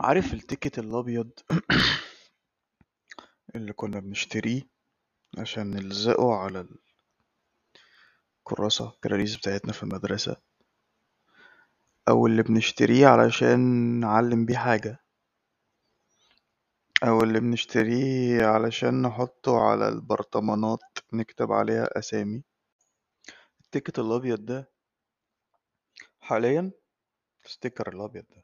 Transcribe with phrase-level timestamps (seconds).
[0.00, 1.30] عارف ال ticket الأبيض
[3.54, 4.62] اللي كنا بنشتريه
[5.38, 6.68] عشان نلزقه على
[8.38, 10.36] الكراسة الكراريس بتاعتنا في المدرسة؟
[12.08, 13.60] أو اللي بنشتريه علشان
[14.00, 14.98] نعلم بيه حاجة.
[17.02, 22.42] أو اللي بنشتريه علشان نحطه على البرطمانات نكتب عليها أسامي.
[23.60, 24.70] ال ticket الأبيض ده
[26.20, 26.72] حاليا
[27.44, 28.42] ال sticker الأبيض ده.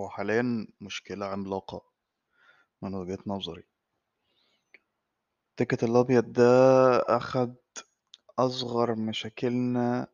[0.00, 1.82] هو حاليا مشكلة عملاقة
[2.82, 3.64] من وجهة نظري.
[5.50, 6.44] ال ticket الأبيض ده
[6.98, 7.54] أخد
[8.38, 10.06] أصغر مشاكلنا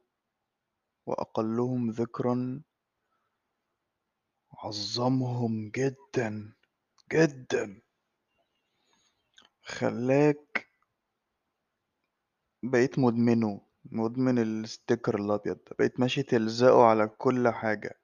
[1.07, 2.63] وأقلهم ذكرا
[4.53, 6.53] عظمهم جدا
[7.13, 7.81] جدا.
[9.63, 10.67] خلاك
[12.63, 18.00] بقيت مدمنه مدمن ال sticker الأبيض بقيت ماشي تلزقه على كل حاجة.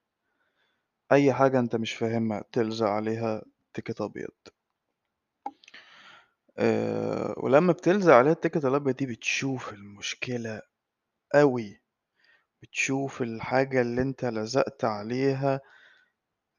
[1.13, 3.43] أي حاجة أنت مش فاهمها تلزق عليها
[3.75, 4.31] ticket أبيض.
[6.59, 10.63] أه ولما بتلزق عليها ال ticket الأبيض دي بتشوف المشكلة
[11.35, 11.81] أوي.
[12.63, 15.61] بتشوف الحاجة اللي أنت لزقت عليها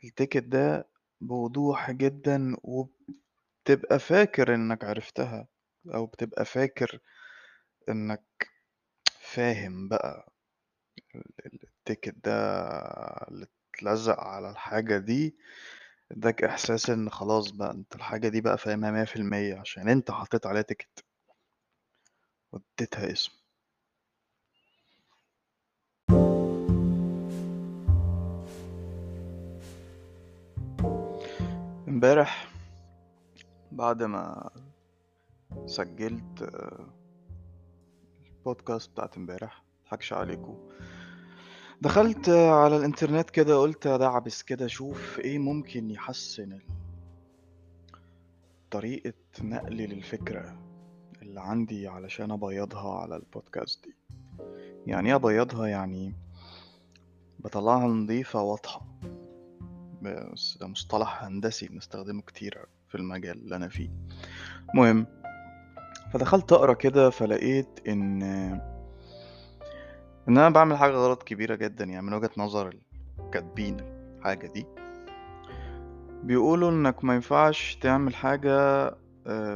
[0.03, 0.87] ال ticket ده
[1.21, 5.47] بوضوح جدا وبتبقى فاكر إنك عرفتها
[5.93, 6.99] أو بتبقى فاكر
[7.89, 8.49] إنك
[9.21, 10.33] فاهم بقى
[11.45, 12.33] ال ticket ده
[13.77, 15.35] اتلزق على الحاجة دي
[16.11, 20.11] اداك إحساس إن خلاص بقى أنت الحاجة دي بقى فاهمها مية في المية عشان أنت
[20.11, 21.05] حطيت عليها ticket.
[22.51, 23.31] واديتها اسم.
[31.87, 32.47] امبارح
[33.71, 34.49] بعد ما
[35.65, 36.49] سجلت
[38.29, 40.69] البودكاست بتاعت امبارح مضحكش عليكم.
[41.81, 46.59] دخلت على الإنترنت كده قلت أدعبس كده أشوف إيه ممكن يحسن
[48.71, 50.59] طريقة نقلي للفكرة
[51.21, 53.95] اللي عندي علشان أبيضها على البودكاست دي.
[54.85, 56.15] يعني إيه أبيضها؟ يعني
[57.39, 58.87] بطلعها نظيفة واضحة.
[60.01, 63.89] بس ده مصطلح هندسي بنستخدمه كتير في المجال اللي أنا فيه.
[64.73, 65.07] مهم
[66.13, 68.21] فدخلت أقرأ كده فلقيت إن
[70.29, 72.75] إن أنا بعمل حاجة غلط كبيرة جدا يعني من وجهة نظر
[73.19, 73.77] الكاتبين
[74.17, 74.65] الحاجة دي.
[76.23, 78.89] بيقولوا إنك ما ينفعش تعمل حاجة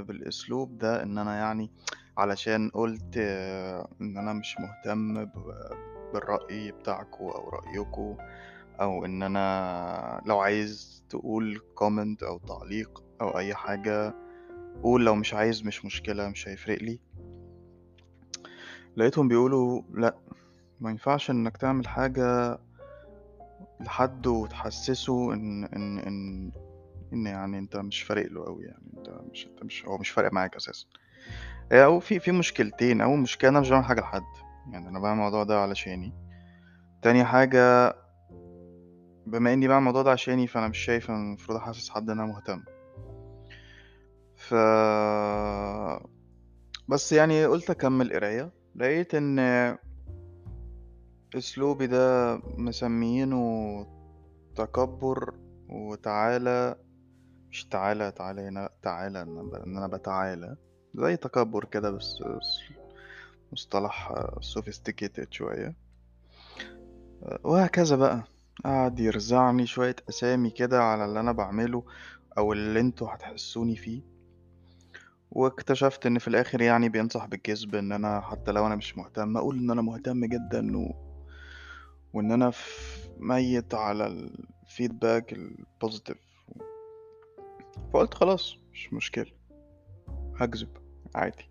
[0.01, 1.71] بالأسلوب ده إن أنا يعني
[2.17, 3.17] علشان قلت
[4.01, 5.25] إن أنا مش مهتم
[6.13, 8.17] بالرأي بتاعكم أو رايكم
[8.81, 14.13] أو إن أنا لو عايز تقول كومنت أو تعليق أو أي حاجة
[14.83, 16.99] قول لو مش عايز مش مشكلة مش هيفرق لي.
[18.97, 20.15] لقيتهم بيقولوا لأ.
[20.81, 22.59] ما ينفعش إنك تعمل حاجة
[23.79, 26.51] لحد وتحسسه إن إن إن
[27.13, 30.33] إن يعني أنت مش فارق له قوي يعني أنت مش أنت مش هو مش فارق
[30.33, 30.85] معاك أساسا.
[31.71, 34.23] أو في في مشكلتين أول مشكلة أنا مش بعمل حاجة لحد
[34.71, 36.13] يعني أنا بعمل الموضوع ده علشاني.
[37.01, 37.95] تاني حاجة
[39.25, 42.25] بما إني بعمل الموضوع ده عشاني فأنا مش شايف إن المفروض أحسس حد إن أنا
[42.27, 42.63] مهتم.
[44.35, 44.53] ف
[46.87, 49.39] بس يعني قلت أكمل قراية لقيت إن
[51.35, 53.41] اسلوبي ده مسميينه
[54.55, 55.33] تكبر
[55.69, 56.75] وتعالى
[57.51, 60.55] مش تعالى تعالى هنا تعالى إن أنا بتعالى.
[60.95, 62.23] زي تكبر كده بس
[63.53, 65.75] مصطلح sophisticated شوية.
[67.43, 68.23] وهكذا بقى.
[68.65, 71.83] قعد يرزعني شوية أسامي كده على اللي أنا بعمله
[72.37, 74.01] أو اللي أنتوا هتحسوني فيه.
[75.31, 79.57] واكتشفت إن في الآخر يعني بينصح بالكذب إن أنا حتى لو أنا مش مهتم أقول
[79.59, 81.10] إن أنا مهتم جدا و...
[82.13, 82.51] وإن أنا
[83.17, 86.17] ميت على ال feedback ال positive
[87.93, 89.31] فقلت خلاص مش مشكلة.
[90.39, 90.69] هكذب.
[91.15, 91.49] عادي.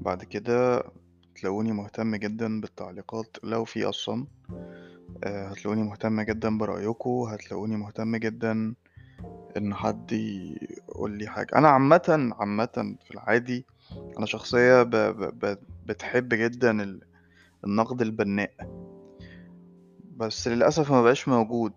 [0.00, 0.84] بعد كده
[1.36, 3.36] هتلاقوني مهتم جدا بالتعليقات.
[3.42, 4.26] لو في أصلا
[5.24, 8.74] هتلاقوني مهتم جدا برأيكم هتلاقوني مهتم جدا
[9.56, 11.48] إن حد يقول لي حاجة.
[11.54, 13.66] أنا عامة عامة في العادي
[14.18, 14.82] أنا شخصية.
[15.86, 17.00] بتحب جدا
[17.64, 18.54] النقد البناء.
[20.18, 21.72] بس للأسف ما بقاش موجود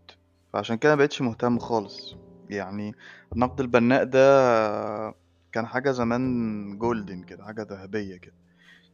[0.53, 2.15] فعشان كده مبقتش مهتم خالص.
[2.49, 2.95] يعني
[3.33, 5.15] النقد البناء ده
[5.51, 8.33] كان حاجة زمان جولدن كده حاجة ذهبية كده.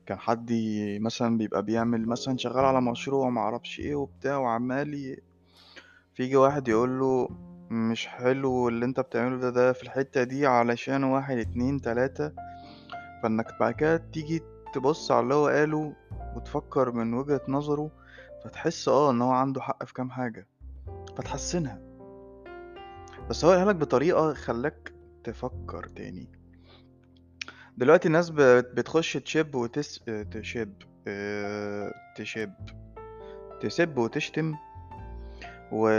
[0.06, 0.54] كان حد
[1.02, 5.18] مثلا بيبقى بيعمل مثلا شغال على مشروع معرفش إيه وبتاع وعمال
[6.16, 7.30] فيجي واحد يقوله
[7.72, 12.32] مش حلو اللي أنت بتعمله ده ده في الحتة دي علشان واحد اتنين تلاتة.
[13.24, 15.94] فإنك بعد كده تيجي تبص على اللي هو قاله
[16.36, 17.92] وتفكر من وجهة نظره
[18.48, 20.48] فتحس آه إن هو عنده حق في كام حاجة
[21.18, 21.82] فتحسنها.
[23.30, 26.32] بس هو قالها لك بطريقة خلاك تفكر تاني.
[27.78, 30.00] دلوقتي الناس بت- بتخش تشب وتس
[30.32, 30.74] تشب
[31.08, 32.54] آه، تشب
[33.62, 34.54] تسب وتشتم
[35.72, 35.90] و...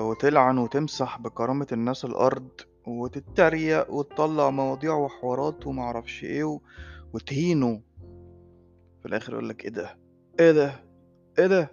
[0.00, 2.48] وتلعن وتمسح بكرامة الناس الأرض
[2.86, 6.60] وتتريق وتطلع مواضيع وحوارات ومعرفش إيه و...
[7.12, 7.82] وتهينه.
[9.02, 9.98] في الآخر يقولك إيه ده؟
[10.40, 10.72] إيه ده؟
[11.38, 11.70] إيه ده؟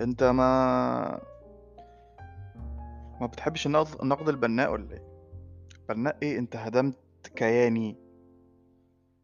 [0.00, 1.20] انت ما
[3.20, 5.02] ما بتحبش النقد النقد البناء ولا إيه؟
[5.88, 6.96] بناء إيه؟ انت هدمت
[7.36, 7.96] كياني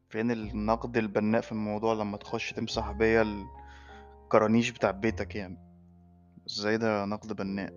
[0.08, 3.46] فين النقد البناء في الموضوع لما تخش تمسح بيا
[4.24, 5.58] الكرانيش بتاع بيتك يعني؟
[6.48, 7.72] إزاي ده نقد بناء؟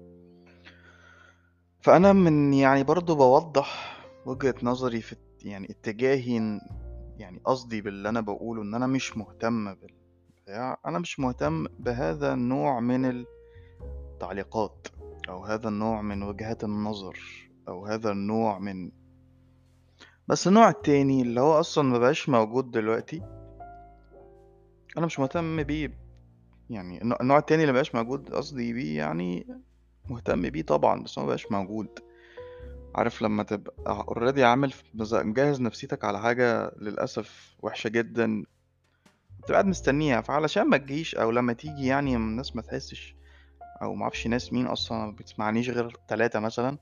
[1.82, 6.60] فأنا من يعني برضو بوضح وجهة نظري في يعني اتجاهي
[7.18, 9.76] يعني قصدي باللي أنا بقوله إن أنا مش مهتم
[10.86, 13.26] أنا مش مهتم بهذا النوع من
[14.14, 14.88] التعليقات
[15.30, 17.20] أو هذا النوع من وجهات النظر
[17.68, 18.92] أو هذا النوع من
[20.28, 23.22] بس النوع التاني اللي هو أصلا مبقاش موجود دلوقتي
[24.98, 25.98] أنا مش مهتم بيه
[26.70, 29.48] يعني النوع التاني اللي مبقاش موجود قصدي بيه يعني
[30.10, 32.00] مهتم بيه طبعا بس هو مبقاش موجود.
[32.96, 38.44] عارف لما تبقى already عامل مجهز نفسيتك على حاجة للأسف وحشة جدا
[39.42, 40.22] تبقى قاعد مستنيها.
[40.22, 43.16] فعلشان ما تجيش أو لما تيجي يعني الناس ما تحسش
[43.82, 46.78] أو معرفش ناس مين أصلا ما بتسمعنيش غير تلاتة مثلا.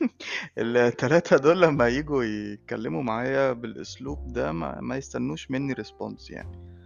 [0.58, 6.82] التلاتة دول لما يجوا يتكلموا معايا بالأسلوب ده ما, ما يستنوش مني response يعني.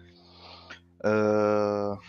[1.05, 2.01] أه...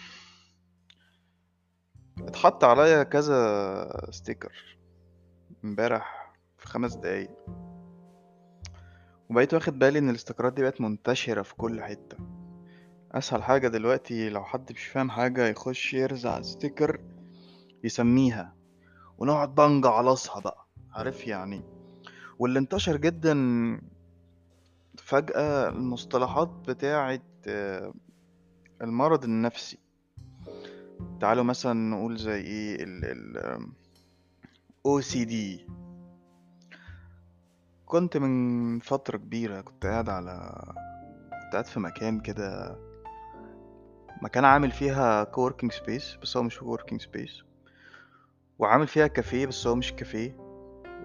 [2.19, 4.77] اتحط عليا كذا sticker
[5.63, 7.31] امبارح في خمس دقايق.
[9.29, 12.36] وبقيت واخد بالي إن الاستيكرات دي بقت منتشرة في كل حتة.
[13.17, 16.99] أسهل حاجة دلوقتي لو حد مش فاهم حاجة يخش يرزع sticker
[17.83, 18.55] يسميها
[19.17, 21.61] ونقعد بقى نجعلصها بقى عارف يعني؟
[22.39, 23.33] واللي انتشر جدا
[24.97, 27.21] فجأة المصطلحات بتاعة
[28.81, 29.77] المرض النفسي.
[31.21, 33.67] تعالوا مثلا نقول زي إيه؟ ال ال
[34.87, 35.61] OCD
[37.85, 40.63] كنت من فترة كبيرة كنت قاعد على
[41.31, 42.77] كنت قاعد في مكان كده
[44.21, 47.43] مكان عامل فيها coworking space بس هو مش coworking space
[48.59, 50.37] وعامل فيها كافيه بس هو مش كافيه.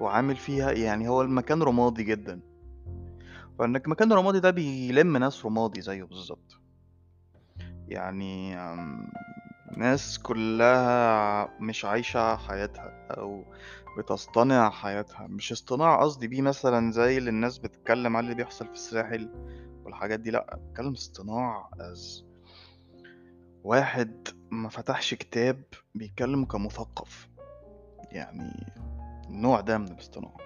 [0.00, 2.40] وعامل فيها يعني هو المكان رمادي جدا.
[3.58, 6.58] فإنك مكان رمادي ده بيلم ناس رمادي زيه بالظبط.
[7.88, 8.56] يعني
[9.76, 13.44] ناس كلها مش عايشة حياتها أو
[13.98, 15.26] بتصطنع حياتها.
[15.26, 19.28] مش اصطناع قصدي بيه مثلا زي اللي الناس بتتكلم على اللي بيحصل في الساحل
[19.84, 22.31] والحاجات دي لأ بتكلم اصطناع as
[23.64, 25.62] واحد ما فتحش كتاب
[25.94, 27.28] بيتكلم كمثقف.
[28.10, 28.72] يعني
[29.28, 30.36] النوع ده من الاصطناع.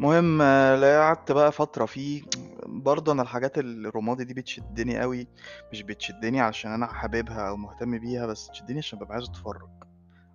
[0.00, 0.42] مهم
[0.82, 2.22] قعدت بقى فترة فيه.
[2.66, 5.28] برضه أنا الحاجات الرمادي دي بتشدني قوي.
[5.72, 9.68] مش بتشدني عشان أنا حاببها أو مهتم بيها بس بتشدني عشان ببقى عايز أتفرج.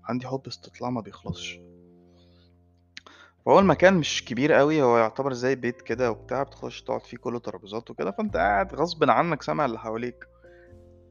[0.06, 1.60] عندي حب استطلاع ما بيخلصش.
[3.46, 4.82] فهو المكان مش كبير قوي.
[4.82, 9.10] هو يعتبر زي بيت كده وبتاع بتخش تقعد فيه كله ترابيزات وكده فأنت قاعد غصب
[9.10, 10.26] عنك سامع اللي حواليك.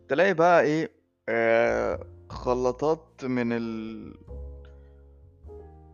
[0.09, 0.91] تلاقي بقى إيه
[1.29, 3.53] آه خلطات من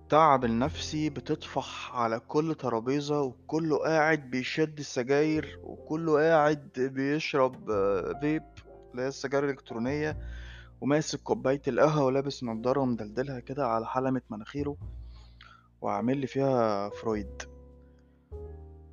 [0.03, 8.43] التعب النفسي بتطفح على كل ترابيزة وكله قاعد بيشد السجاير وكله قاعد بيشرب آه، فيب
[8.91, 10.19] اللي هي السجاير الإلكترونية
[10.81, 14.77] وماسك كوباية القهوة ولابس نضارة ومدلدلها كده على حلمة مناخيره
[15.81, 17.43] وعامل لي فيها فرويد.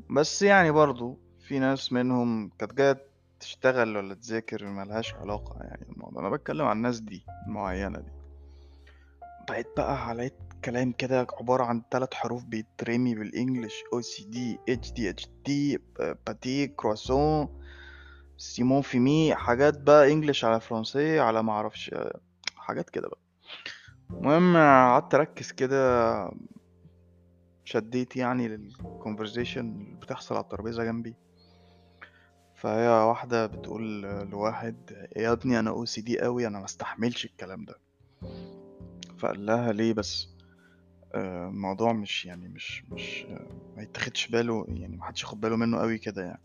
[0.09, 3.10] بس يعني برضو في ناس منهم كانت جاية
[3.41, 8.11] تشتغل ولا تذاكر ملهاش علاقة يعني الموضوع أنا بتكلم عن الناس دي المعينة دي.
[9.47, 10.33] بقيت بقى عليت
[10.65, 13.83] كلام كده عبارة عن ثلاث حروف بيترمي بال English.
[13.93, 15.79] أو سي دي اتش دي اتش دي
[16.27, 17.47] باتي كرواسون
[18.37, 21.95] سيمون فيمي حاجات بقى English على فرنسية على معرفش
[22.55, 23.19] حاجات كده بقى.
[24.11, 26.31] المهم قعدت أركز كده
[27.65, 31.15] شديت يعني لل conversation اللي بتحصل على الترابيزة جنبي.
[32.61, 37.75] فهي واحدة بتقول لواحد يا ابني أنا أو سي دي قوي أنا مستحملش الكلام ده.
[39.17, 40.27] فقال لها ليه بس؟
[41.13, 43.25] آه، الموضوع مش يعني مش مش
[43.77, 46.41] ما يتاخدش باله يعني ما حدش ياخد باله منه قوي كده يعني.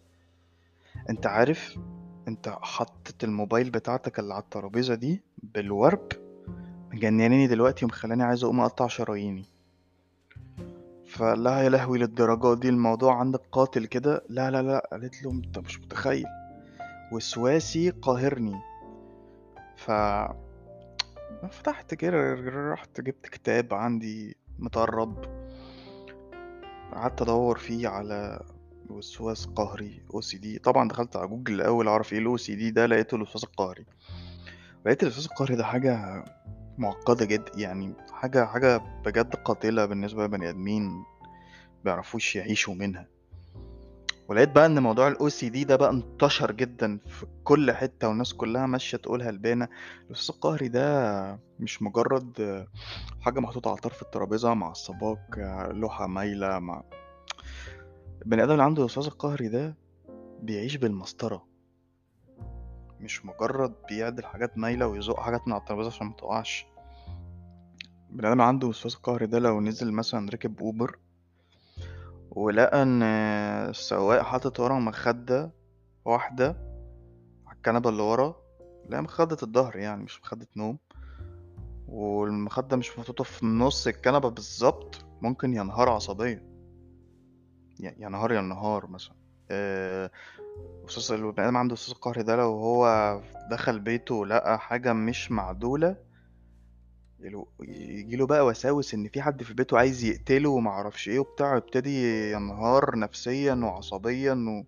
[1.11, 1.79] أنت عارف
[2.29, 6.09] أنت حطت الموبايل بتاعتك اللي على الترابيزة دي بالورب
[6.93, 9.45] مجنناني دلوقتي ومخلاني عايز أقوم أقطع شراييني.
[11.17, 15.31] فقال لها يا لهوي للدرجة دي الموضوع عندك قاتل كده؟ لا لا لا قالت له
[15.31, 16.27] انت مش متخيل.
[17.13, 18.61] وسواسي قاهرني.
[19.77, 19.91] ف
[21.51, 22.35] فتحت كده
[22.73, 25.25] رحت جبت كتاب عندي مطرب
[26.93, 28.41] قعدت أدور فيه على
[28.91, 33.45] وسواس قهري OCD طبعا دخلت على جوجل الأول أعرف إيه ال OCD ده لقيته الوسواس
[33.45, 33.85] القهري.
[34.87, 36.25] لقيت الوسواس القهري ده حاجة
[36.79, 41.05] معقدة جدا يعني حاجة حاجة بجد قاتلة بالنسبة لبني آدمين
[41.85, 43.07] بيعرفوش يعيشوا منها.
[44.29, 48.67] ولقيت بقى إن موضوع ال OCD ده بقى انتشر جدا في كل حتة والناس كلها
[48.67, 49.69] ماشية تقولها البانة
[50.07, 52.67] الوسواس القهري ده مش مجرد
[53.21, 55.39] حاجة محطوطة على طرف الترابيزة مع الصباك
[55.71, 56.83] لوحة مايلة مع
[58.23, 59.77] البني آدم اللي عنده الوسواس القهري ده
[60.43, 61.47] بيعيش بالمسطرة.
[63.01, 66.67] مش مجرد بيعدل حاجات مايلة ويزق حاجات من على الترابيزة عشان متقعش
[68.11, 70.99] البني آدم عنده الوسواس القهري ده لو نزل مثلا ركب أوبر
[72.31, 75.53] ولقى إن السواق حاطط ورا مخدة
[76.05, 76.47] واحدة
[77.47, 78.37] على الكنبة اللي ورا
[78.89, 80.79] لا مخدة الظهر يعني مش مخدة نوم.
[81.89, 86.43] والمخدة مش محطوطة في نص الكنبة بالظبط ممكن ينهار عصبيا
[87.81, 89.15] ي- ينهار ينهار مثلا.
[89.51, 90.11] آه،
[90.85, 95.97] وسوس البني آدم عنده وسواس القهري ده لو هو دخل بيته ولقى حاجة مش معدولة
[97.61, 102.99] يجيله بقى وساوس إن في حد في بيته عايز يقتله ومعرفش إيه وبتاع يبتدي ينهار
[102.99, 104.65] نفسيا وعصبيا و...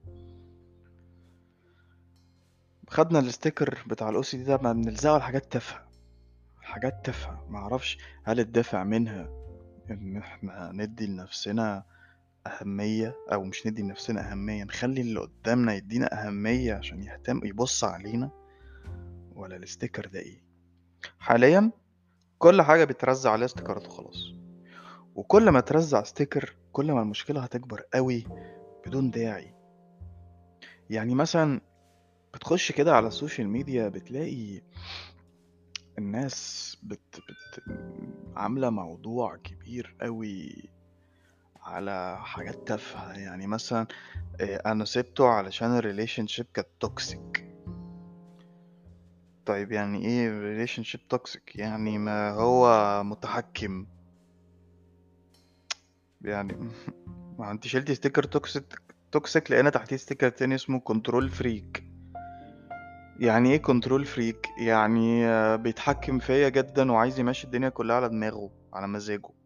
[2.89, 5.89] خدنا ال sticker بتاع ال OCD ده ما بنلزقه على حاجات تافهة
[6.61, 9.29] حاجات تافهة معرفش هل الدافع منها
[9.91, 11.85] إن إحنا ندي لنفسنا
[12.49, 18.31] أهمية أو مش ندي لنفسنا أهمية نخلي اللي قدامنا يدينا أهمية عشان يهتم يبص علينا
[19.35, 20.43] ولا ال sticker ده إيه؟
[21.19, 21.71] حاليا
[22.39, 24.33] كل حاجة بيترزع عليها ستيكرات وخلاص.
[25.15, 28.25] وكل ما ترزع sticker كل ما المشكلة هتكبر قوي
[28.87, 29.55] بدون داعي.
[30.91, 31.61] يعني مثلا
[32.35, 34.63] بتخش كده على ال social media بتلاقي
[35.99, 37.65] الناس بت بت
[38.37, 40.69] عاملة موضوع كبير قوي
[41.69, 43.87] على حاجات تافهة يعني مثلا
[44.41, 47.49] إيه، أنا سبته علشان ال relationship كانت toxic
[49.47, 53.87] طيب يعني إيه relationship toxic يعني ما هو متحكم.
[56.21, 56.71] يعني
[57.39, 58.79] ما أنت شلتي sticker toxic
[59.13, 61.85] toxic لقينا تحتيه sticker تاني اسمه control freak
[63.21, 68.51] يعني إيه control freak يعني آه، بيتحكم فيا جدا وعايز يمشي الدنيا كلها على دماغه
[68.73, 69.38] على مزاجه.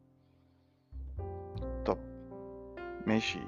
[3.07, 3.39] ماشي.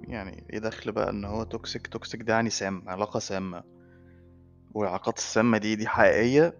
[0.00, 3.64] يعني إيه دخل بقى إن هو toxic toxic ده يعني سام علاقة سامة.
[4.74, 6.58] والعلاقات السامة دي دي حقيقية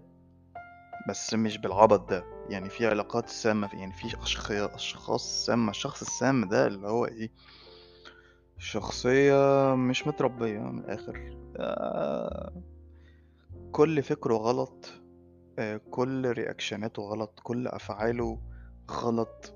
[1.08, 2.24] بس مش بالعبط ده.
[2.48, 7.30] يعني في علاقات سامة يعني في أشخ- أشخاص سامة الشخص السام ده اللي هو إيه
[8.58, 11.36] شخصية مش متربية من الآخر.
[11.56, 12.62] آه،
[13.72, 14.92] كل فكره غلط
[15.58, 18.38] آه، كل reaction اته غلط كل أفعاله
[18.90, 19.54] غلط.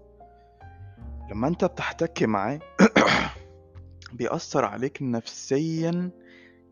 [1.30, 2.60] لما انت بتحتك معاه
[4.12, 6.10] بيأثر عليك نفسيا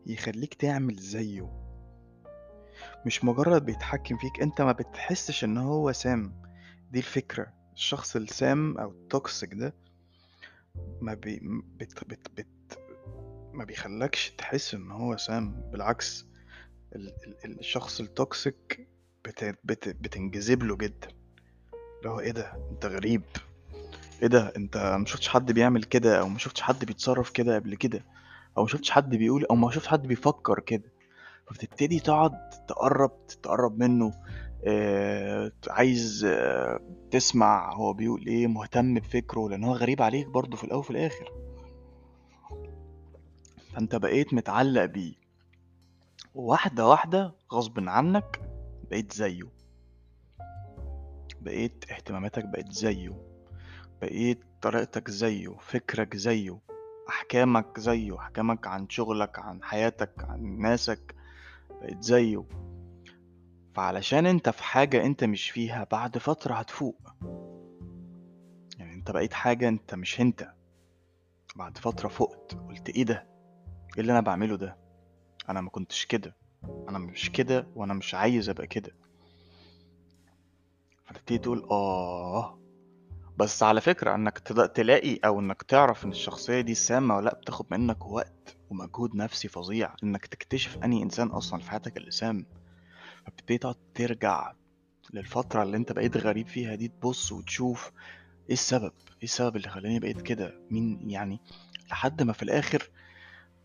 [0.05, 1.65] يخليك تعمل زيه.
[3.05, 6.41] مش مجرد بيتحكم فيك انت ما بتحسش ان هو سام.
[6.91, 7.53] دي الفكرة.
[7.73, 9.75] الشخص السام أو ال toxic ده
[11.01, 11.39] ما بي
[11.77, 12.79] بت بت بت
[13.53, 15.69] ما بيخلكش تحس إن هو سام.
[15.71, 16.25] بالعكس
[16.95, 17.13] ال
[17.45, 18.87] ال الشخص ال toxic
[19.25, 21.07] بت بت بتنجذب له جدا.
[21.97, 23.23] اللي هو إيه ده؟ أنت غريب.
[24.21, 27.75] إيه ده؟ أنت ما شفتش حد بيعمل كده أو ما شفتش حد بيتصرف كده قبل
[27.75, 28.03] كده؟
[28.57, 30.91] أو ما شفتش حد بيقول أو ما شفتش حد بيفكر كده؟
[31.47, 34.13] فبتبتدي تقعد تقرب تقرب منه
[34.67, 36.79] آه، عايز آه،
[37.11, 41.31] تسمع هو بيقول إيه مهتم بفكره لأن هو غريب عليك برضه في الأول وفي الآخر.
[43.73, 45.13] فأنت بقيت متعلق بيه.
[46.35, 48.41] واحدة واحدة غصب عنك
[48.89, 49.49] بقيت زيه.
[51.41, 53.34] بقيت اهتماماتك بقت زيه.
[54.01, 56.59] بقيت طريقتك زيه فكرك زيه
[57.09, 61.15] أحكامك زيه أحكامك عن شغلك عن حياتك عن ناسك
[61.81, 62.45] بقت زيه.
[63.75, 67.13] فعلشان أنت في حاجة أنت مش فيها بعد فترة هتفوق.
[68.79, 70.51] يعني أنت بقيت حاجة أنت مش أنت.
[71.55, 73.27] بعد فترة فقت قلت إيه ده؟
[73.95, 74.77] إيه اللي أنا بعمله ده؟
[75.49, 76.35] أنا ما كنتش كده.
[76.89, 78.91] أنا مش كده وأنا مش عايز أبقى كده.
[81.05, 82.59] فتبتدي تقول آه.
[83.37, 87.33] بس على فكرة إنك تلا- تلاقي أو إنك تعرف إن الشخصية دي سامة ولا لأ
[87.35, 92.45] بتاخد منك وقت ومجهود نفسي فظيع إنك تكتشف أنهي إنسان أصلا في حياتك اللي سام.
[93.25, 94.53] فبتبتدي تقعد ترجع
[95.13, 97.91] للفترة اللي أنت بقيت غريب فيها دي تبص وتشوف
[98.49, 101.39] إيه السبب؟ إيه السبب اللي خلاني بقيت كده؟ مين يعني؟
[101.91, 102.89] لحد ما في الآخر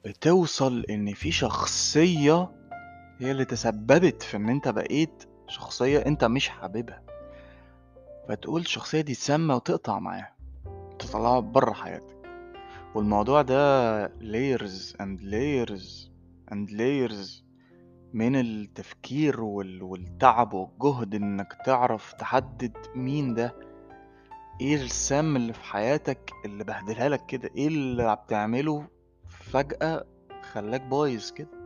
[0.04, 2.50] بتوصل إن في شخصية
[3.18, 7.02] هي اللي تسببت في إن أنت بقيت شخصية أنت مش حاببها.
[8.30, 10.32] فتقول الشخصية دي سامة وتقطع معاها
[10.98, 12.16] تطلعها برّه حياتك،
[12.94, 16.08] والموضوع ده layers and layers
[16.52, 17.42] and layers
[18.12, 23.54] من التفكير وال والتعب والجهد إنك تعرف تحدد مين ده،
[24.60, 28.86] إيه السام اللي في حياتك اللي بهدلها لك كده، إيه اللي بتعمله
[29.28, 30.04] فجأة
[30.52, 31.59] خلّاك بايظ كده.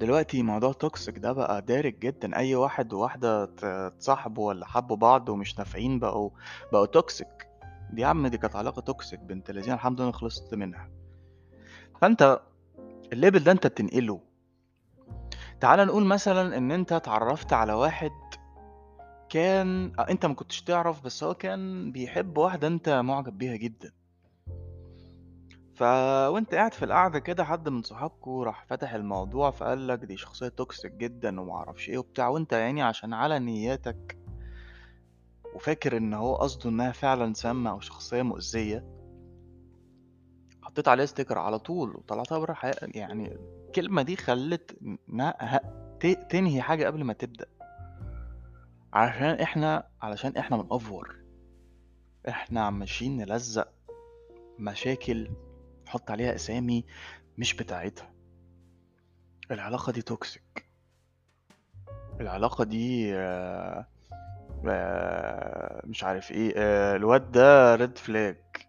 [0.00, 5.28] دلوقتي موضوع toxic ده بقى دارج جدًا، أي واحد وواحدة ت اتصاحبوا والّا حبّوا بعض
[5.28, 6.30] ومش نافعين بقوا
[6.72, 7.46] بقوا toxic
[7.90, 10.90] دي يا عم دي كانت علاقة toxic بنت لذينة الحمد لله أنا خلصت منها.
[12.00, 12.40] فأنت
[13.14, 14.20] الlevel ده أنت بتنقله.
[15.60, 18.10] تعالَ نقول مثلًا إن أنت اتعرّفت على واحد
[19.28, 23.92] كان أ أنت ما كنتش تعرف بس هو كان بيحب واحدة أنت معجب بيها جدًا.
[25.78, 25.82] ف
[26.32, 30.52] وأنت قاعد في القعدة كده حد من صحابكم راح فاتح الموضوع فقال لك دي شخصية
[30.62, 34.18] toxic جدًا وما أعرفش إيه وبتاع، وأنت يا عيني عشان على نيّاتك
[35.54, 38.84] وفاكر إن هو قصده إنها فعلًا سامة أو شخصية مؤذية
[40.62, 45.60] حطيت عليها sticker على طول وطلعتها برّه يعني الكلمة دي خلّت إنها
[46.30, 47.46] تنهي حاجة قبل ما تبدأ.
[48.92, 51.16] عشان إحنا علشان إحنا بنأفور.
[52.28, 53.68] إحنا ماشيين نلزّق
[54.58, 55.28] مشاكل
[55.88, 56.84] نحط عليها أسامي
[57.38, 58.12] مش بتاعتها.
[59.50, 60.62] العلاقة دي toxic.
[62.20, 63.86] العلاقة دي آآ
[65.84, 68.62] مش عارف إيه، آآ الواد ده red flag.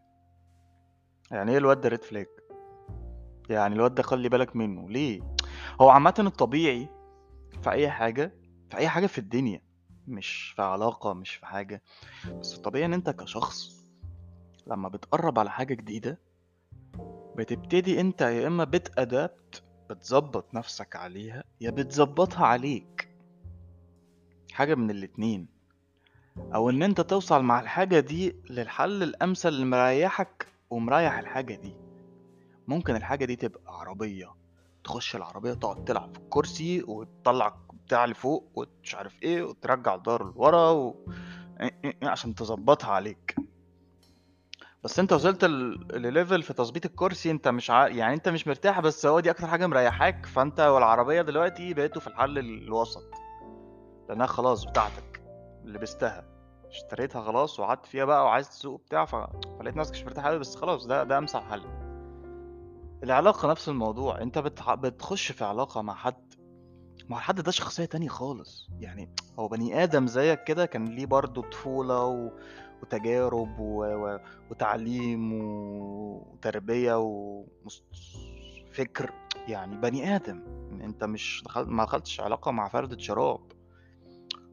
[1.32, 2.28] يعني إيه الواد ده red flag؟
[3.50, 5.22] يعني الواد ده خلّي بالك منّه، ليه؟
[5.82, 6.90] هو عامةً الطبيعي
[7.62, 8.34] في أي حاجة
[8.70, 9.62] في أي حاجة في الدنيا،
[10.08, 11.82] مش في علاقة، مش في حاجة،
[12.40, 13.80] بس الطبيعي إن أنت كشخص
[14.68, 16.29] لمّا بتقرّب على حاجة جديدة
[17.39, 23.10] بتبتدي أنت يا إما بتadapt بتضبّط نَفْسك عليها، يا بتضبّطها عليك.
[24.51, 25.48] حاجة من الاتنين.
[26.55, 31.75] أو إن أنت توصل مع الحاجة دي للحل الأمثل اللي مريّحك ومريّح الحاجة دي.
[32.67, 34.36] ممكن الحاجة دي تبقى عربية،
[34.84, 40.69] تخش العربية تقعد تلعب في الكرسي وتطلّع بتاع لفوق ومش عارف إيه وترجّع الضهر لورا
[40.69, 40.95] و
[41.62, 43.36] أ أ عشان تضبّطها عليك.
[44.84, 48.80] بس أنت وصلت ل لlevel في تضبيط الكرسي أنت مش ع يعني أنت مش مرتاح
[48.80, 53.04] بس هو دي أكتر حاجة مريّحاك، فأنت والعربية دلوقتي بقيتوا في الحل الوسط.
[54.10, 55.24] لإنها خلاص بتاعتك،
[55.63, 56.26] لبستها،
[56.70, 59.15] اشتريتها خلاص وقعدت فيها بقى وعايز تسوق وبتاع ف
[59.60, 61.62] فلقيت نَفْسك مش مرتاح أوي بس خلاص ده ده أمثل حل.
[63.04, 66.34] العلاقة نَفْس الموضوع، أنت بتح بتخش في علاقة مع حد،
[67.12, 71.42] هو الحد ده شخصية تانية خالص، يعني هو بني آدم زيّك كده كان ليه برضه
[71.42, 72.32] طفولة و
[72.82, 74.20] وتجارب و و
[74.52, 77.84] وتعليم وتربية ومس
[78.74, 79.13] فكر،
[79.48, 80.42] يعني بني آدم،
[80.84, 83.52] أنت مش دخل ما دخلتش علاقة مع فردة شراب.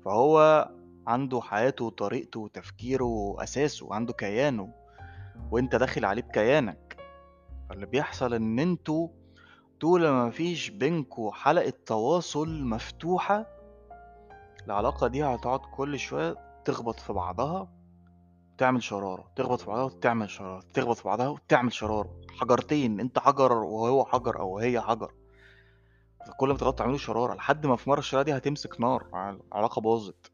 [0.04, 0.68] فهو
[1.06, 4.72] عنده حياته وطريقته وتفكيره وأساسه، عنده كيانه،
[5.50, 6.96] وأنت داخل عليه بكيانك.
[7.68, 9.08] فاللي بيحصل إن أنتم
[9.80, 13.46] طول ما ما فيش بينكم حلقة تواصل مفتوحة،
[14.66, 17.75] العلاقة دي هتقعد كل شوية تخبط في بعضها
[18.56, 23.52] وتعمل شرارة، تخبط في بعضها وتعمل شرارة، تخبط في بعضها وتعمل شرارة، حجرتين أنت حجر
[23.52, 25.12] وهو حجر أو هي حجر.
[26.26, 29.80] فكل ما تغلطوا تعملوا شرارة لحد ما في مرّة الشرارة دي هتمسك نار، ع العلاقة
[29.80, 30.32] باظت.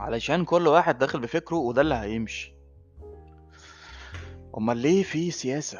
[0.00, 2.54] علشان كل واحد داخل بفكره وده اللي هيمشي.
[4.56, 5.78] أُمّال ليه في سياسة،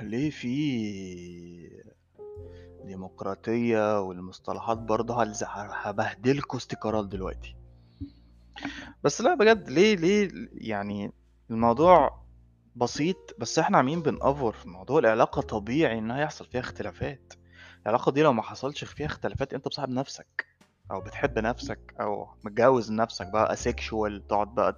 [0.00, 1.80] ليه في
[2.84, 5.48] ديمقراطية والمصطلحات برضه هلز ه
[5.82, 7.59] هابهدلكم استيكرات دلوقتي.
[9.04, 11.12] بس لأ بجد ليه ليه يعني
[11.50, 12.20] الموضوع
[12.76, 17.32] بسيط بس إحنا عمالين بنأفور في الموضوع، العلاقة طبيعي إنها يحصل فيها اختلافات.
[17.82, 20.46] العلاقة دي لو ما حصلش فيها اختلافات أنت مصاحب نَفْسك
[20.90, 24.76] أو بتحب نَفْسك أو متجوّز نَفْسك بقى asexual تقعد بقى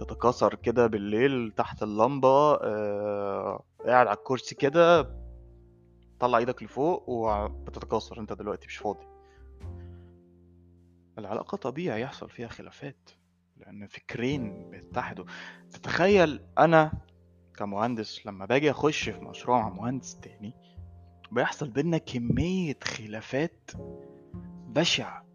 [0.00, 5.14] تتكاثر كده بالليل تحت اللمبة آآ قاعد على الكرسي كده
[6.20, 9.06] طلّع إيدك لفوق وبتتكاثر أنت دلوقتي مش فاضي.
[11.18, 13.10] العلاقة طبيعي يحصل فيها خلافات،
[13.56, 15.24] لإن فكرين بيتحدوا.
[15.70, 16.92] تتخيل أنا
[17.56, 20.54] كمهندس لمّا باجي أخش في مشروع مع مهندس تاني،
[21.32, 23.70] بيحصل بيننا كمية خلافات
[24.68, 25.26] بشعة،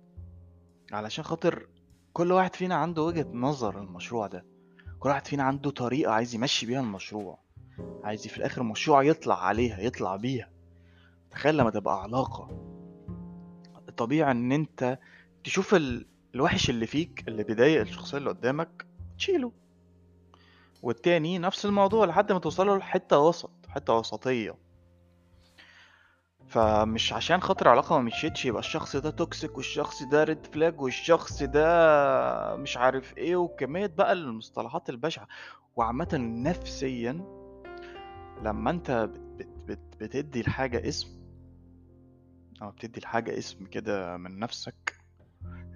[0.91, 1.67] علشان خاطر
[2.13, 4.45] كل واحد فينا عنده وجهة نظر المشروع ده،
[4.99, 7.39] كل واحد فينا عنده طريقة عايز يمشّي بيها المشروع،
[8.03, 10.49] عايز في الآخر المشروع يطلع عليها، يطلع بيها.
[11.31, 12.47] تخيل لمّا تبقى علاقة
[13.89, 14.99] الطبيعي إن أنت
[15.43, 18.85] تشوف ال الوِحِش اللي فيك اللي بيضايق الشخصية اللي قدّامك
[19.17, 19.51] تشيله.
[20.81, 24.55] والتاني نفس الموضوع لحد ما توصلوا لحتّة وسط، حتّة وسطية.
[26.47, 31.43] فمش عشان خاطر علاقة ما مشيتش يبقى الشخص ده toxic والشخص ده red flag والشخص
[31.43, 35.27] ده مش عارف إيه وكمية بقى المصطلحات البشعة
[35.75, 36.09] وعامة
[36.45, 37.11] نفسيا
[38.43, 39.09] لما أنت
[39.67, 41.07] بت بتدي الحاجة اسم
[42.61, 44.82] أو بتدي الحاجة اسم كده من نفسك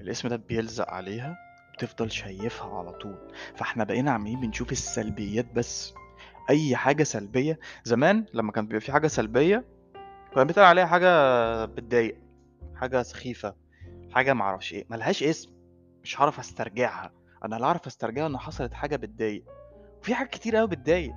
[0.08, 1.38] الاسم ده بيلزق عليها
[1.74, 3.18] بتفضل شايفها على طول.
[3.56, 5.94] فاحنا بقينا عاملين بنشوف السلبيات بس.
[6.50, 9.66] أي حاجة سلبية زمان لما كان بيبقى في حاجة سلبية
[10.34, 12.18] كنا بنتقال عليها حاجة بتضايق
[12.76, 13.56] حاجة سخيفة
[14.12, 14.86] حاجة معرفش إيه.
[14.90, 15.52] ملهاش اسم
[16.04, 17.12] مش هعرف أسترجعها.
[17.46, 19.44] أنا اللي أعرف أسترجعها إن حصلت حاجة بتضايق.
[20.02, 21.14] وفي حاجات كتير قوي بتضايق.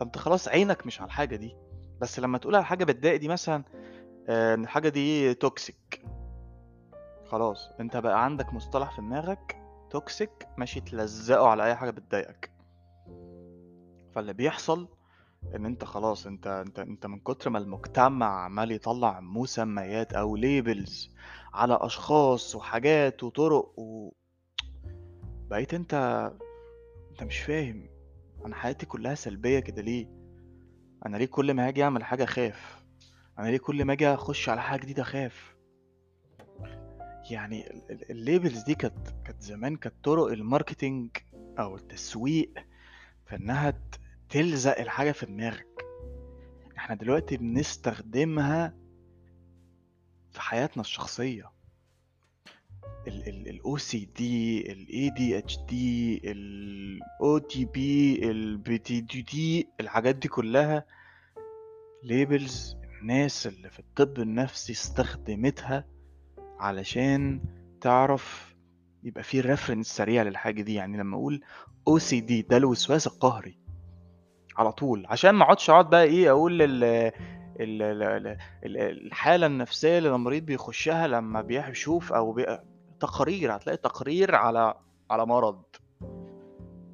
[0.00, 1.56] فأنت خلاص عينك مش على الحاجة دي.
[2.00, 3.64] بس لما تقول على حاجة بتضايق دي مثلا
[4.28, 6.02] آه، إن الحاجة دي toxic
[7.28, 9.56] خلاص انت بقى عندك مصطلح في دماغك
[9.90, 12.50] toxic ماشي تلزقه على أي حاجة بتضايقك.
[14.14, 14.88] فاللي بيحصل
[15.54, 21.10] إن أنت خلاص أنت أنت أنت من كتر ما المجتمع عمال يطلع مسميات أو labels
[21.54, 24.12] على أشخاص وحاجات وطرق و...
[25.50, 25.94] بقيت أنت
[27.10, 27.88] أنت مش فاهم.
[28.46, 30.06] أنا حياتي كلها سلبية كده ليه؟
[31.06, 32.84] أنا ليه كل ما هاجي أعمل حاجة أخاف؟
[33.38, 35.55] أنا ليه كل ما أجي أخش على حاجة جديدة أخاف؟
[37.30, 41.10] يعني ال- ال- ال labels دي كانت كانت زمان كانت طرق ال marketing
[41.58, 42.50] أو التسويق
[43.26, 45.66] في إنها ت- تلزق الحاجة في دماغك.
[46.78, 48.74] إحنا دلوقتي بنستخدمها
[50.32, 51.50] في حياتنا الشخصية.
[53.08, 54.20] ال OCD
[54.70, 55.72] ال ADHD
[56.24, 57.76] ال OTP
[58.22, 59.36] ال BPD
[59.80, 60.86] الحاجات دي كلها
[62.02, 65.84] labels الناس اللي في الطب النفسي استخدمتها
[66.58, 67.40] علشان
[67.80, 68.54] تعرف
[69.02, 70.74] يبقى في reference سريع للحاجة دي.
[70.74, 71.42] يعني لما أقول
[71.90, 73.58] OCD ده الوسواس القهري
[74.56, 75.06] على طول.
[75.08, 77.12] عشان ما أقعدش أقعد بقى إيه أقول ال-
[79.06, 82.58] الحالة النفسية اللي المريض بيخشها لما بيشوف أو بي...
[83.00, 84.74] تقارير هتلاقي تقرير على
[85.10, 85.62] على مرض.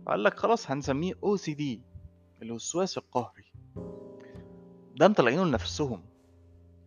[0.06, 1.62] قال لك خلاص هنسميه OCD
[2.42, 3.52] الوسواس القهري.
[4.96, 6.04] ده مطلعينه لنفسهم.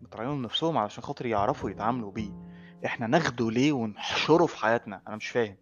[0.01, 2.44] مطلعينه لنفسهم علشان خاطر يعرفوا يتعاملوا بيه.
[2.85, 5.55] إحنا ناخده ليه ونحشره في حياتنا؟ أنا مش فاهم.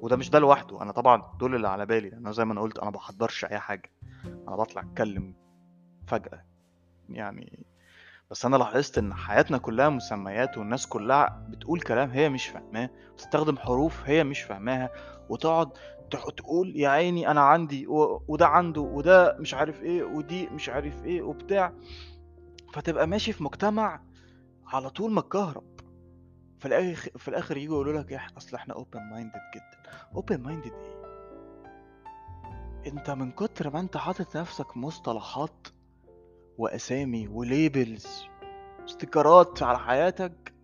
[0.00, 0.82] وده مش ده لوحده.
[0.82, 3.90] أنا طبعا دول اللي على بالي لأن زي ما أنا قلت أنا بحضرش أي حاجة.
[4.24, 5.34] أنا بطلع أتكلم
[6.06, 6.44] فجأة.
[7.08, 7.66] يعني
[8.30, 13.56] بس أنا لاحظت إن حياتنا كلها مسميات والناس كلها بتقول كلام هي مش فاهماه بتستخدم
[13.58, 14.90] حروف هي مش فاهماها
[15.28, 15.70] وتقعد
[16.10, 17.86] تق- تقول يا عيني أنا عندي.
[18.28, 21.72] وده عنده وده مش عارف إيه ودي مش عارف إيه وبتاع.
[22.72, 24.00] فتبقى ماشي في مجتمع
[24.66, 25.77] على طول متكهرب.
[26.58, 29.92] في الآخر في الآخر يجوا يقولوا لك أصل إحنا open minded جدا.
[30.14, 30.98] open minded إيه؟
[32.86, 35.68] أنت من كتر ما أنت حاطط نفسك مصطلحات
[36.58, 38.24] وأسامي وليبلز
[38.88, 40.54] استيكرات على حياتك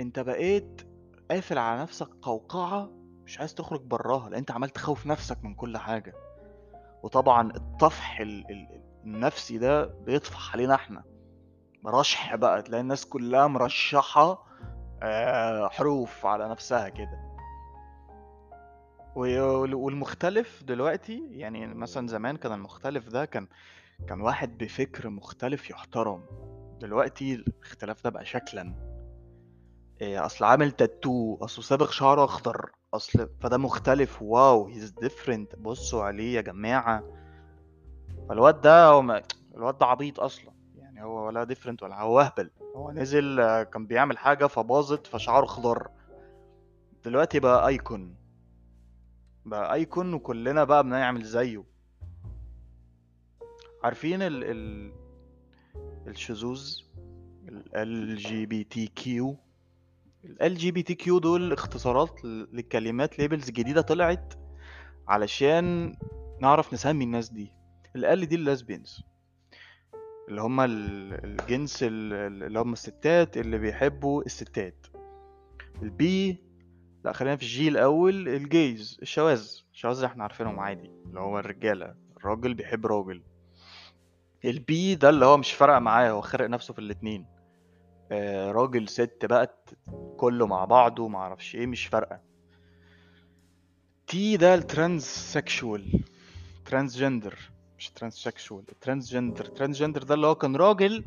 [0.00, 0.82] أنت بقيت
[1.30, 2.90] قافل على نفسك قوقعة
[3.24, 6.14] مش عايز تخرج براها لأن أنت عمال تخوف نفسك من كل حاجة.
[7.02, 11.04] وطبعا الطفح ال- ال- النفسي ده بيطفح علينا إحنا.
[11.86, 14.44] رشح بقى تلاقي الناس كلها مرشحة
[15.68, 17.34] حروف على نفسها كده.
[19.16, 23.48] والمختلف دلوقتي يعني مثلا زمان كان المختلف ده كان
[24.08, 26.24] كان واحد بفكر مختلف يحترم.
[26.80, 28.74] دلوقتي الاختلاف ده بقى شكلا.
[30.00, 34.22] إيه، أصل عامل تاتو اصله صابغ شعره أخضر أصل فده مختلف.
[34.22, 37.04] wow he's different بصوا عليه يا جماعة.
[38.28, 39.00] فالواد ده.
[39.54, 40.53] الواد ده عبيط أصلا.
[40.94, 45.46] يعني هو ولا different ولا هو اهبل هو نزل آه، كان بيعمل حاجة فباظت فشعره
[45.46, 45.88] خضر.
[47.04, 48.16] دلوقتي بقى icon
[49.44, 51.64] بقى icon وكلنا بقى بنعمل زيه.
[53.84, 54.92] عارفين ال ال
[56.06, 56.78] الشذوذ؟
[57.74, 59.36] ال جي بي تي كيو
[60.42, 64.34] ال جي بي تي كيو دول اختصارات لكلمات labels جديدة طلعت
[65.08, 65.96] علشان
[66.40, 67.52] نعرف نسمي الناس دي.
[67.96, 69.02] L دي ال lesbians
[70.28, 74.86] اللي هم ال- الجنس ال- اللي هم الستات اللي بيحبوا الستات.
[75.82, 76.42] ال B
[77.04, 79.48] لا خلينا في ال G الأول ال gays الشواذ.
[79.72, 81.94] الشواذ إحنا عارفينهم عادي اللي هو الرجالة.
[82.16, 83.22] الراجل بيحب راجل
[84.44, 87.26] ال B ده اللي هو مش فارقة معاه هو خرق نفسه في الاتنين.
[88.12, 89.76] آه راجل ست بقى ت-
[90.16, 92.20] كله مع بعضه ما أعرفش إيه مش فارقة.
[94.06, 97.38] T ده ال transsexual transgender
[97.78, 101.04] مش transsexual transgender transgender ده اللي هو كان راجل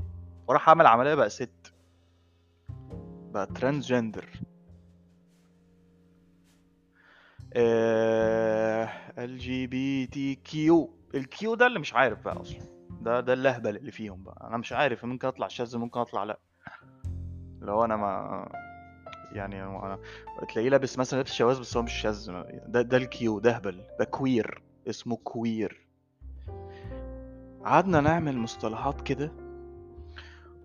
[0.48, 1.74] وراح عمل عملية بقى ست.
[3.34, 4.26] بقى transgender
[9.18, 12.60] ال جي بي تي كيو الكيو ده اللي مش عارف بقى أصلا.
[13.02, 14.48] ده ده الأهبل اللي فيهم بقى.
[14.48, 16.40] أنا مش عارف ممكن أطلع شاذ ممكن أطلع لأ.
[17.62, 18.50] لو أنا ما
[19.32, 20.00] يعني أنا
[20.54, 22.32] تلاقيه لابس مثلا لابس شواذ بس هو مش شاذ.
[22.68, 23.84] ده ده ال Q ده هبل.
[24.00, 25.87] ده queer اسمه queer
[27.68, 29.32] قعدنا نعمل مصطلحات كده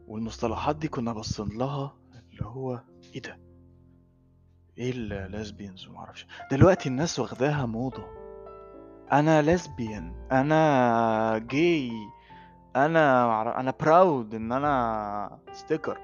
[0.07, 1.97] والمصطلحات دي كنا باصين لها
[2.31, 2.81] اللي هو
[3.15, 3.38] إيه ده؟
[4.79, 8.05] إيه ال lesbians ومعرفش دلوقتي الناس واخداها موضة.
[9.12, 11.91] أنا lesbian أنا جاي
[12.77, 15.99] أنا أنا proud إن أنا sticker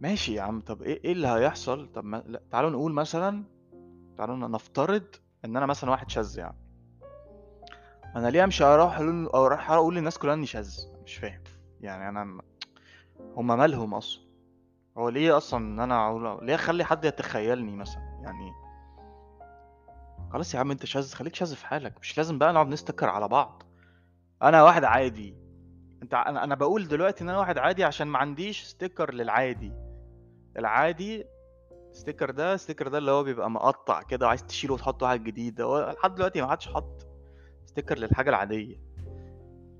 [0.00, 2.40] ماشي يا عم طب إيه إيه اللي هيحصل؟ طب ما...
[2.50, 3.44] تعالوا نقول مثلا
[4.16, 5.04] تعالوا نفترض
[5.44, 6.63] إن أنا مثلا واحد شاذ يعني.
[8.16, 11.42] أنا ليه أمشي أروح أقول أروح أقول للناس كلها إني شاذ؟ مش فاهم.
[11.80, 12.40] يعني أنا
[13.36, 14.24] هما مالهم أصلا؟
[14.98, 18.52] هو ليه أصلا إن أنا أقول ليه أخلي حد يتخيلني مثلا؟ يعني
[20.32, 21.98] خلاص يا عم أنت شاذ خليك شاذ في حالك.
[22.00, 23.62] مش لازم بقى نقعد نستكر على بعض.
[24.42, 25.36] أنا واحد عادي.
[26.02, 29.72] أنت أنا أنا بقول دلوقتي إن أنا واحد عادي عشان ما عنديش ستيكر للعادي.
[30.58, 31.24] العادي
[31.92, 35.94] sticker ده sticker ده اللي هو بيبقى مقطع كده وعايز تشيله وتحط واحد جديد هو
[35.98, 37.06] لحد دلوقتي ما حدش حط
[37.74, 38.76] sticker للحاجة العادية؟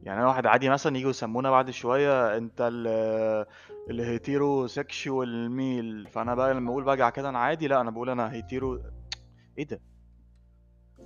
[0.03, 2.87] يعني أنا واحد عادي مثلا يجوا يسمونا بعد شوية أنت ال
[3.91, 8.33] ال heterosexual male فأنا بقى لما أقول بقى كده أنا عادي لا أنا بقول أنا
[8.33, 8.83] hetero
[9.59, 9.81] إيه ده؟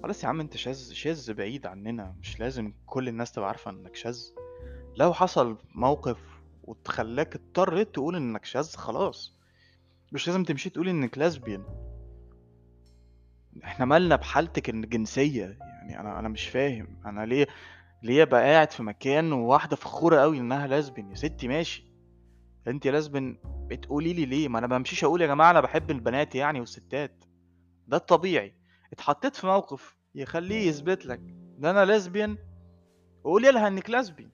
[0.03, 3.97] خلاص يا عم أنت شاذ شاذ بعيد عننا مش لازم كل الناس تبقى عارفة إنك
[3.97, 4.19] شاذ.
[4.97, 6.19] لو حصل موقف
[6.65, 9.35] وتخلاك اضطريت تقول إنك شاذ خلاص.
[10.13, 11.65] مش لازم تمشي تقول إنك لازبيان
[13.65, 15.59] إحنا مالنا بحالتك الجنسية يعني
[15.97, 17.01] أنا أنا مش فاهم.
[17.07, 17.47] أنا ليه
[18.03, 21.85] ليه أبقى قاعد في مكان وواحدة فخورة قوي إنها لازبن؟ يا ستي ماشي.
[22.67, 26.61] انت لازبن بتقولي لي ليه؟ ما أنا بمشيش أقول يا جماعة أنا بحب البنات يعني
[26.61, 27.25] والستات.
[27.87, 28.55] ده الطبيعي.
[28.93, 31.19] اتحطيت في موقف يخليه يثبت لك
[31.59, 32.39] إن أنا لازبيان
[33.25, 34.31] قولي لها إنك لازبيان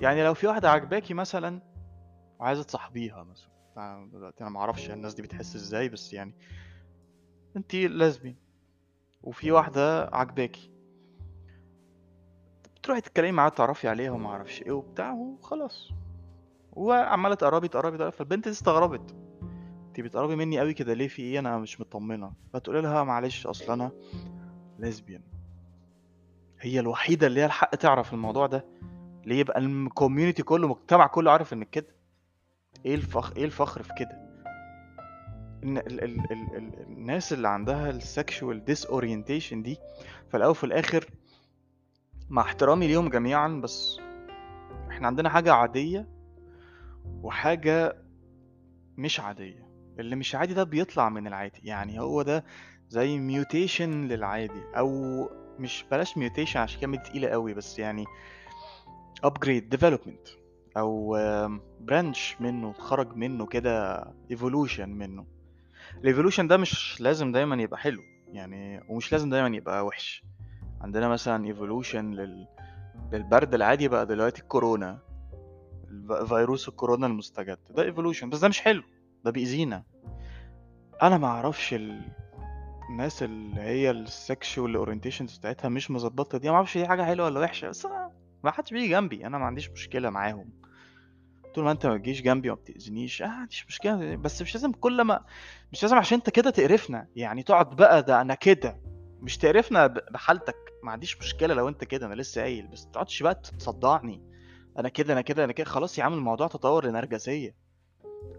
[0.00, 1.60] يعني لو في واحدة عجباكي مثلا
[2.38, 3.50] وعايزة تصاحبيها مثلا.
[4.12, 6.34] دلوقتي أنا معرفش الناس دي بتحس إزاي بس يعني
[7.56, 8.36] انت لازبيان
[9.22, 10.70] وفي واحدة عجباكي
[12.82, 15.90] تروحي تتكلمي معاها تعرفي عليها وما أعرفش إيه وبتاع وخلاص.
[16.72, 18.16] وعمالة تقربي تقربي تقربي.
[18.16, 19.14] فالبنت دي استغربت.
[19.88, 22.32] انت بتقربي مني قوي كده ليه؟ في إيه؟ أنا مش مطمنة.
[22.52, 23.90] فتقولي لها معلش أصل أنا
[24.78, 25.22] lesbian
[26.60, 28.64] هي الوحيدة اللي هي الحق تعرف الموضوع ده.
[29.26, 31.96] ليه يبقى ال community كله المجتمع كله عارف انك كده.
[32.86, 34.29] إيه الفخر إيه الفخر في كده؟
[35.64, 39.78] إن ال ال ال ال الناس اللي عندها ال sexual disorientation دي
[40.30, 41.04] في وفي الآخر
[42.28, 44.00] مع احترامي ليهم جميعا بس
[44.90, 46.08] إحنا عندنا حاجة عادية
[47.22, 47.96] وحاجة
[48.96, 49.70] مش عادية.
[49.98, 51.60] اللي مش عادي ده بيطلع من العادي.
[51.64, 52.44] يعني هو ده
[52.88, 54.90] زي mutation للعادي أو
[55.58, 58.04] مش بلاش mutation عشان كلمة تقيلة قوي بس يعني
[59.26, 60.30] upgrade development
[60.76, 61.16] أو
[61.80, 65.39] branch منه خرج منه كده evolution منه.
[65.98, 70.24] ال evolution ده مش لازم دايما يبقى حلو يعني ومش لازم دايما يبقى وحش.
[70.80, 72.46] عندنا مثلا evolution لل...
[73.12, 74.98] للبرد العادي بقى دلوقتي الكورونا.
[76.28, 77.58] فيروس الكورونا المستجد.
[77.70, 78.82] ده evolution بس ده مش حلو
[79.24, 79.84] ده بيأذينا.
[81.02, 82.00] أنا ما أعرفش ال...
[82.90, 86.50] الناس اللي هي ال sexual orientations بتاعتها مش مظبطة دي.
[86.50, 88.12] ما أعرفش دي حاجة حلوة ولا وحشة بس أنا
[88.44, 90.59] ما حدش بيجي جنبي أنا ما عنديش مشكلة معاهم.
[91.54, 94.16] طول ما انت ما تجيش جنبي وما بتأذينيش آه ما عنديش مشكلة.
[94.16, 95.24] بس مش لازم كل ما
[95.72, 97.06] مش لازم عشان انت كده تقرفنا.
[97.16, 98.80] يعني تقعد بقى ده أنا كده.
[99.20, 100.56] مش تقرفنا بحالتك.
[100.84, 102.66] ما عنديش مشكلة لو انت كده أنا لسه قايل.
[102.66, 104.22] بس ما تقعدش بقى تصدعني.
[104.78, 105.66] أنا كده أنا كده أنا كده.
[105.70, 107.54] خلاص يا عم الموضوع تطور لنرجسية.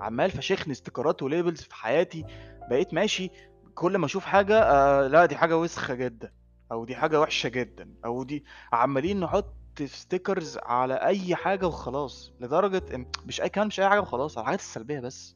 [0.02, 2.26] عمال فشخني استيكرات و labels في حياتي.
[2.70, 3.30] بقيت ماشي.
[3.76, 6.32] كل ما أشوف حاجة آه لا دي حاجة وسخة جدا.
[6.72, 7.94] أو دي حاجة وحشة جدا.
[8.06, 8.44] أو دي
[8.74, 14.02] عمالين نحط stickers على أي حاجة وخلاص لدرجة إن مش أي كلام مش أي حاجة
[14.02, 15.36] وخلاص على الحاجات السلبية بس.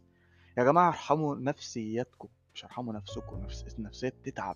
[0.57, 4.55] يا جماعة ارحموا نفسياتكم مش ارحموا نفسكم نفس النفسية بتتعب.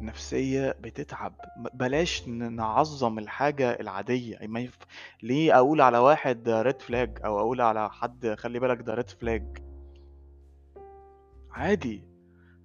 [0.00, 1.34] النفسية بتتعب.
[1.74, 4.38] بلاش نعظم الحاجة العادية.
[4.42, 4.78] ما يف...
[5.22, 9.58] ليه أقول على واحد red flag أو أقول على حد خلي بالك ده red flag
[11.50, 12.04] عادي.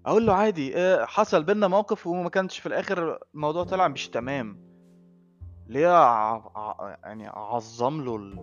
[0.05, 4.72] أقول له عادي آه، حصل بينا موقف وما كانش في الآخر الموضوع طلع مش تمام.
[5.73, 6.41] ليه ع...
[7.03, 8.39] يعني أعظم له ال...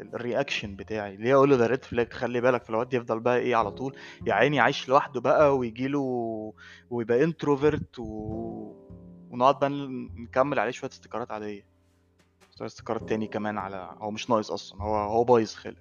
[0.00, 3.38] ال- ال reaction بتاعي ليه أقول له ده red flag خلي بالك فالواد يفضل بقى
[3.38, 6.00] إيه على طول يا عيني عايش لوحده بقى ويجي له
[6.90, 8.04] ويبقى introvert و...
[9.30, 9.68] ونقعد بقى
[10.18, 11.66] نكمل عليه شوية استيكرات عادية.
[12.62, 15.76] استيكرات تاني كمان على هو مش ناقص أصلا هو هو بايظ خلق.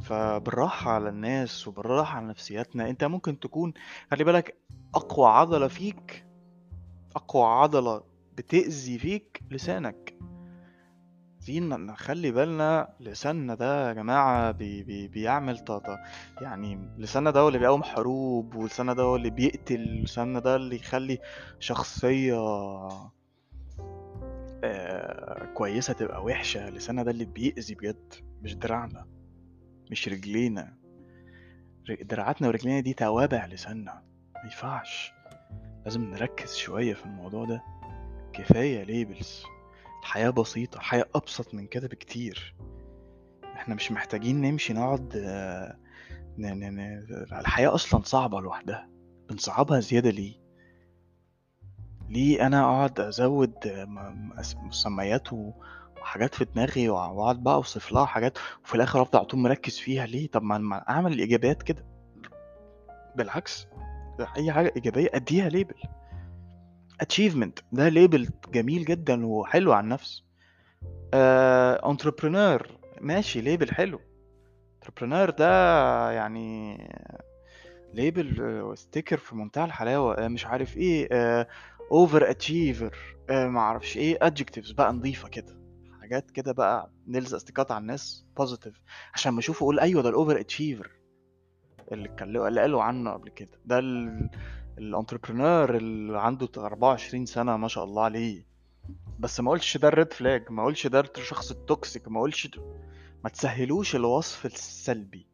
[0.00, 3.72] فبالراحة على الناس وبالراحة على نفسياتنا أنت ممكن تكون
[4.10, 4.56] خلي بالك
[4.94, 6.26] أقوى عضلة فيك
[7.16, 8.02] أقوى عضلة
[8.40, 10.14] بتأذي فيك لسانك.
[11.34, 15.98] عايزين نخلي بالنا لساننا ده يا جماعة بي بي بيعمل طاطا.
[16.40, 20.76] يعني لساننا ده هو اللي بيقوم حروب ولساننا ده هو اللي بيقتل لساننا ده اللي
[20.76, 21.18] يخلي
[21.58, 22.34] شخصية
[24.64, 26.70] آه كويسة تبقى وحشة.
[26.70, 29.06] لساننا ده اللي بيأذي بجد مش دراعنا
[29.90, 30.76] مش رجلينا.
[32.02, 34.02] دراعاتنا ورجلينا دي توابع لساننا
[34.34, 35.12] ما ينفعش.
[35.84, 37.62] لازم نركز شوية في الموضوع ده.
[38.32, 39.42] كفاية ليبلز
[40.02, 42.54] الحياة بسيطة الحياة أبسط من كده بكتير
[43.56, 45.12] إحنا مش محتاجين نمشي نقعد.
[47.32, 48.88] الحياة أصلا صعبة لوحدها
[49.30, 50.34] بنصعبها زيادة ليه؟
[52.08, 53.54] ليه أنا أقعد أزود
[54.62, 55.28] مسميات.
[55.32, 59.78] وحاجات في دماغي وأ- وأقعد بقى أوصف لها حاجات وفي الآخر أفضل على طول مركز
[59.78, 61.86] فيها ليه؟ طب ما أعمل الإيجابيات كده
[63.16, 63.66] بالعكس
[64.36, 65.74] أي حاجة إيجابية أديها label
[67.04, 67.62] achievement.
[67.72, 70.22] ده label جميل جدا وحلو عن النفس
[71.90, 72.66] entrepreneur
[73.00, 74.00] ماشي label حلو.
[74.74, 76.78] entrepreneur ده يعني
[77.94, 80.14] label sticker في منتهى الحلاوة.
[80.14, 81.08] آه، مش عارف إيه
[81.92, 82.96] over achiever
[83.30, 84.18] ما أعرفش إيه.
[84.22, 85.60] adjectives بقى نظيفة كده.
[86.00, 88.80] حاجات كده بقى نلزق استيكرات على الناس positive
[89.14, 90.90] عشان ما اشوفه أقول أيوه ده ال over achiever
[91.92, 93.60] اللي اتكلموا اللي قالوا عنه قبل كده.
[93.64, 93.80] ده
[94.80, 98.46] ال entrepreneur اللي عنده 24 سنة ما شاء الله عليه.
[99.18, 102.50] بس ما اقولش ده ال red flag ما اقولش ده الشخص ال toxic ما اقولش
[103.24, 105.26] ما تسهلوش الوصف السلبي.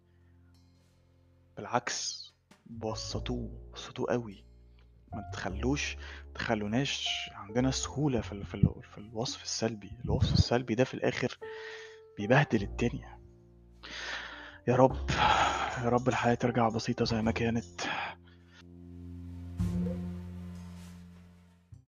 [1.57, 2.27] بالعكس
[2.67, 4.45] بسطوه بسطوه قوي.
[5.13, 5.97] ما تخلوش
[6.35, 8.47] تخلوناش عندنا سهولة في, ال...
[8.47, 8.83] في, ال...
[8.93, 9.93] في الوصف السلبي.
[10.05, 11.39] الوصف السلبي ده في الآخر
[12.19, 13.19] بيبهدل الدنيا.
[14.69, 15.11] يا رب
[15.85, 17.81] يا رب الحياة ترجع بسيطة زي ما كانت.